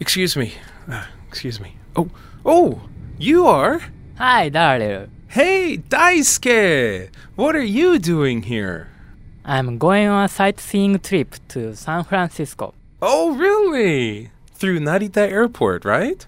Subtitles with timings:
[0.00, 0.54] Excuse me.
[0.88, 1.76] Uh, excuse me.
[1.96, 2.10] Oh,
[2.44, 2.82] oh,
[3.18, 3.80] you are?
[4.18, 5.08] Hi, Daryl.
[5.28, 7.10] Hey, Daisuke!
[7.36, 8.88] What are you doing here?
[9.44, 12.74] I'm going on a sightseeing trip to San Francisco.
[13.02, 14.30] Oh, really?
[14.54, 16.26] Through Narita Airport, right?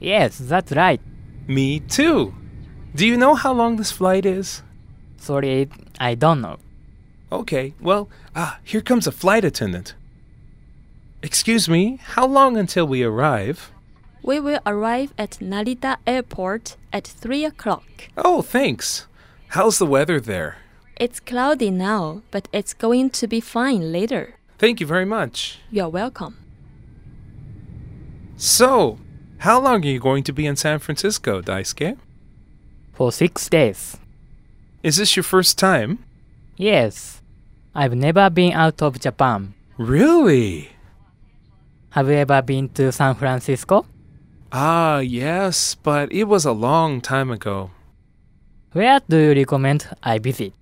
[0.00, 1.00] Yes, that's right.
[1.46, 2.34] Me too.
[2.94, 4.62] Do you know how long this flight is?
[5.16, 6.58] Sorry, I don't know.
[7.30, 9.94] Okay, well, ah, here comes a flight attendant.
[11.22, 13.72] Excuse me, how long until we arrive?
[14.22, 17.84] We will arrive at Narita Airport at 3 o'clock.
[18.16, 19.06] Oh, thanks.
[19.48, 20.58] How's the weather there?
[20.96, 24.34] It's cloudy now, but it's going to be fine later.
[24.58, 25.58] Thank you very much.
[25.70, 26.36] You're welcome.
[28.36, 28.98] So,
[29.38, 31.98] how long are you going to be in San Francisco, Daisuke?
[32.92, 33.96] For six days.
[34.82, 36.04] Is this your first time?
[36.56, 37.22] Yes.
[37.74, 39.54] I've never been out of Japan.
[39.76, 40.70] Really?
[41.97, 43.85] Have you ever been to San Francisco?
[44.51, 47.71] Ah, yes, but it was a long time ago.
[48.73, 50.53] Where do you recommend I visit?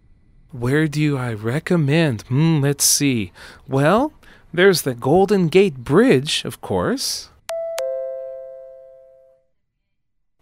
[0.52, 2.24] Where do I recommend?
[2.24, 3.32] Hmm, let's see.
[3.68, 4.12] Well,
[4.54, 7.30] there's the Golden Gate Bridge, of course.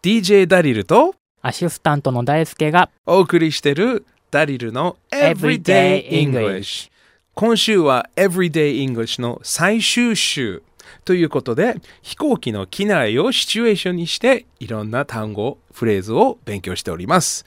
[0.02, 6.90] DJ ダリルとアシスタントの大輔がお送りしてるダリルの Everyday Everyday English。
[7.36, 10.64] 今週は Everyday English の最終週
[11.05, 17.45] ということで飛行機の機内をシチュエーションにしていろんな単語、フレーズを勉強しております。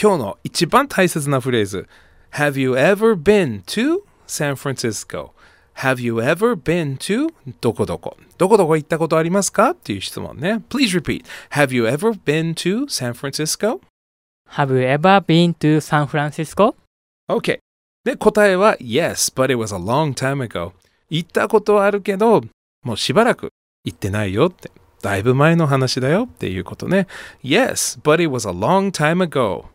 [0.00, 1.88] 今日の一番大切なフレーズ
[2.32, 5.30] Have you ever been to San Francisco?
[5.76, 7.28] Have you ever been to
[7.60, 10.62] どこどこどこどこ行ったことありますかっていう質問ね。
[10.68, 11.24] Please repeat.
[11.50, 13.80] Have you ever been to San Francisco?
[14.50, 16.74] Have you ever been to San Francisco?
[17.28, 17.58] OK。
[18.04, 20.72] で、答えは Yes, but it was a long time ago.
[21.10, 22.42] 行ったことはあるけど、
[22.82, 23.50] もうしばらく
[23.84, 24.70] 行ってないよって。
[25.02, 27.06] だいぶ前の話だよっていうことね。
[27.44, 29.66] Yes, but it was a long time ago.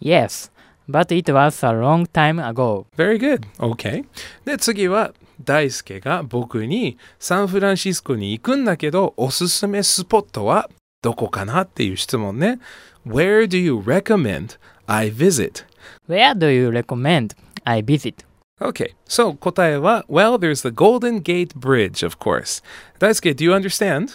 [0.00, 0.50] Yes,
[0.88, 2.86] but it was a long time ago.
[2.96, 3.40] Very good.
[3.58, 4.04] OK。
[4.44, 5.12] で、次は、
[5.42, 10.68] 大輔が僕にサンフランシスコに行くんだけど、おすすめスポットは
[11.02, 12.58] どこかなっていう質問ね。
[13.06, 15.64] Where do you recommend I visit?
[16.08, 17.34] Where do you recommend
[17.64, 18.26] I visit?
[18.61, 22.63] Okay, so 答えは Well, there's the Golden Gate Bridge, of course.
[22.99, 24.13] Daisuke, do you understand?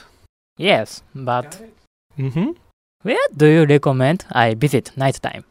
[0.58, 1.58] Yes, but
[2.18, 2.52] Mm-hmm.
[3.02, 5.44] where do you recommend I visit nighttime?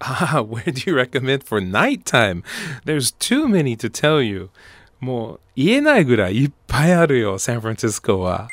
[0.00, 2.42] Ah, where do you recommend for nighttime?
[2.84, 4.50] There's too many to tell you.
[5.00, 8.48] もう言えないぐらいいっぱいあるよ、サンフランシスコは。